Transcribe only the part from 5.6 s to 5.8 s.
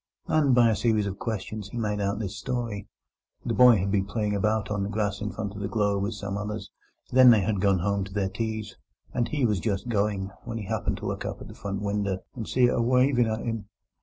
the